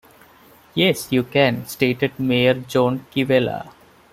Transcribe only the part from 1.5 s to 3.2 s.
stated Mayor John